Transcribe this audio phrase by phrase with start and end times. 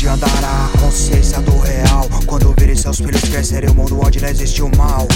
[0.00, 2.08] onde andará a consciência do real?
[2.24, 5.06] Quando virem seus filhos crescerem o mundo onde não existe o mal.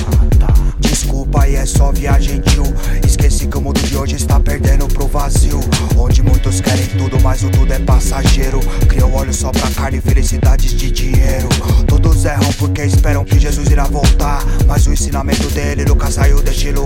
[0.79, 2.65] Desculpa aí é só viagem tio.
[3.07, 5.61] Esqueci que o mundo de hoje está perdendo pro vazio.
[5.97, 8.61] Onde muitos querem tudo, mas o tudo é passageiro.
[8.87, 11.49] Criam olhos só pra carne e felicidades de dinheiro.
[11.87, 14.45] Todos erram porque esperam que Jesus irá voltar.
[14.67, 16.84] Mas o ensinamento dele nunca saiu deste lugar.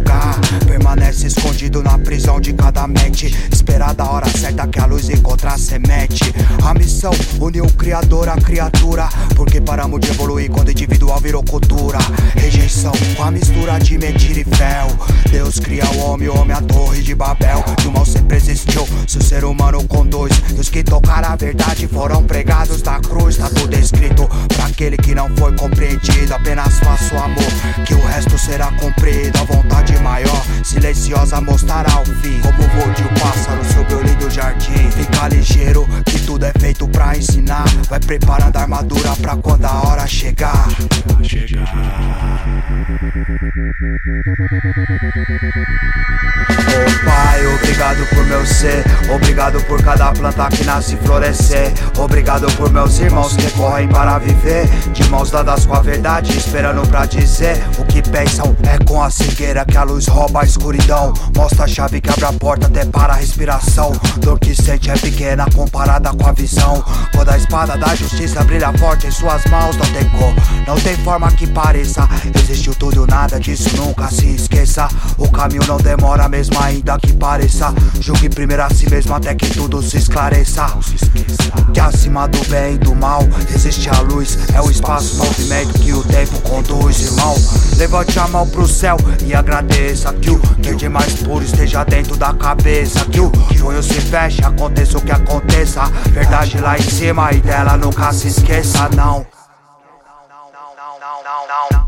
[1.08, 3.34] Permanece escondido na prisão de cada mente.
[3.50, 6.34] Esperar da hora certa que a luz encontrar a semente.
[6.62, 9.08] A missão uniu o Criador à criatura.
[9.34, 11.98] Porque paramos de evoluir quando o individual virou cultura.
[12.34, 14.88] Rejeição com a mistura de mentira e fel.
[15.30, 17.64] Deus cria o homem, o homem a torre de Babel.
[17.82, 18.86] E o mal sempre existiu.
[19.06, 23.38] Se o ser humano conduz, e os que tocaram a verdade foram pregados da cruz.
[23.38, 26.34] Tá tudo escrito pra aquele que não foi compreendido.
[26.34, 29.38] Apenas faço amor, que o resto será cumprido.
[29.38, 30.44] A vontade maior,
[30.98, 32.40] silenciosa, mostrará o fim.
[32.40, 34.90] Como voo de um pássaro sobre o lindo jardim.
[34.90, 37.66] Fica ligeiro, que tudo é feito pra ensinar.
[37.88, 40.68] Vai preparando a armadura pra quando a hora chegar.
[41.10, 41.18] Oh
[47.04, 48.84] Pai, obrigado por meu ser.
[49.14, 51.72] Obrigado por cada planta que nasce e florescer.
[51.96, 54.68] Obrigado por meus irmãos que correm para viver.
[54.92, 58.56] De mãos dadas com a verdade, esperando pra dizer o que pensam.
[58.64, 61.12] É com a cegueira que a luz rouba a escuridão.
[61.36, 63.92] Mostra a chave que abre a porta até para a respiração.
[64.18, 66.84] Dor que sente é pequena comparada com a visão.
[67.14, 70.34] Quando a espada da justiça brilha forte em suas mãos, não tem cor,
[70.66, 72.08] não tem forma que pareça.
[72.34, 74.88] Existiu tudo, nada disso nunca se esqueça.
[75.16, 77.74] O caminho não demora mesmo ainda que pareça.
[78.00, 80.66] Julgue primeiro a si mesmo até que tudo se esclareça.
[81.72, 83.22] Que acima do bem e do mal
[83.54, 84.38] existe a luz.
[84.54, 87.34] É o espaço, o movimento que o tempo conduz, irmão.
[87.76, 92.32] Levante a mão pro céu e agradeça que o verde mais puro esteja dentro da
[92.34, 93.04] cabeça.
[93.06, 95.84] Que o sonho se feche, aconteça o que aconteça.
[96.10, 99.37] Verdade lá em cima e dela nunca se esqueça, não.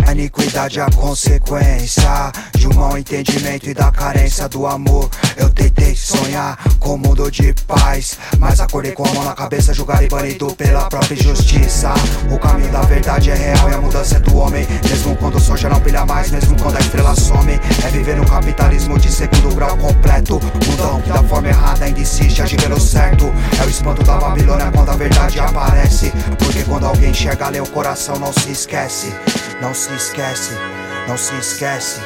[0.06, 5.08] A iniquidade é a consequência de um mau entendimento e da carência do amor.
[5.36, 9.72] Eu tentei sonhar com um mundo de paz, mas acordei com a mão na cabeça,
[9.72, 11.94] julgado e banido pela própria justiça.
[12.30, 15.40] O caminho da verdade é real e a mudança é do homem, mesmo quando o
[15.40, 17.52] sol já não brilha mais, mesmo quando a estrela some.
[17.84, 20.40] É viver no capitalismo de segundo grau completo.
[20.66, 23.32] Mundão que da forma errada ainda insiste, agir pelo certo.
[23.60, 26.12] É o espanto da Babilônia quando a verdade aparece.
[26.60, 29.14] Porque quando alguém enxerga, lê o coração, não se esquece.
[29.62, 30.52] Não se esquece,
[31.08, 32.00] não se esquece.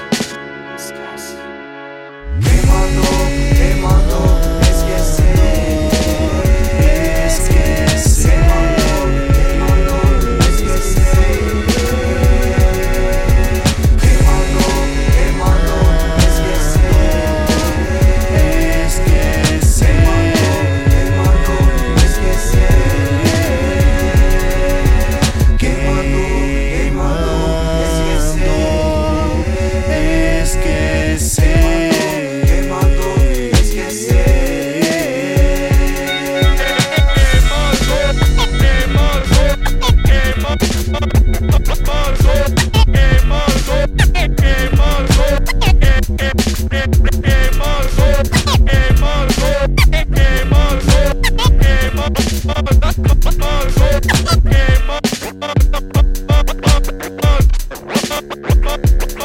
[58.44, 59.23] Bye.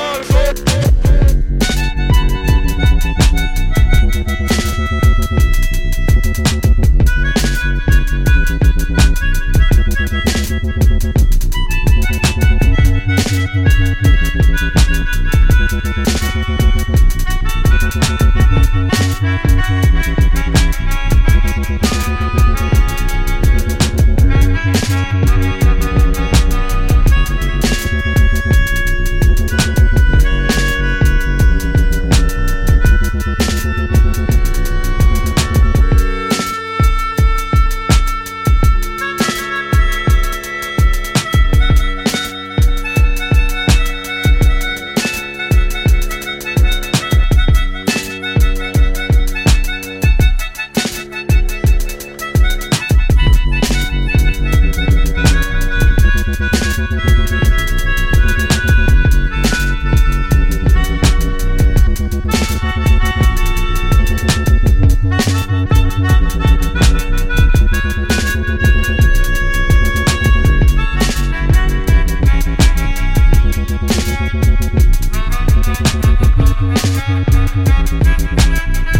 [78.55, 78.98] thank you